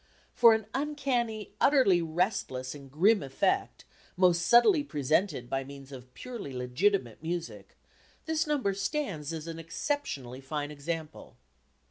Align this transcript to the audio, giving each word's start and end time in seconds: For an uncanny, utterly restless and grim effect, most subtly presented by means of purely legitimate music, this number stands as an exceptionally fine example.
For 0.33 0.55
an 0.55 0.65
uncanny, 0.73 1.51
utterly 1.61 2.01
restless 2.01 2.73
and 2.73 2.89
grim 2.91 3.21
effect, 3.21 3.85
most 4.17 4.41
subtly 4.47 4.83
presented 4.83 5.47
by 5.47 5.63
means 5.63 5.91
of 5.91 6.11
purely 6.15 6.53
legitimate 6.53 7.21
music, 7.21 7.77
this 8.25 8.47
number 8.47 8.73
stands 8.73 9.31
as 9.31 9.45
an 9.45 9.59
exceptionally 9.59 10.41
fine 10.41 10.71
example. 10.71 11.37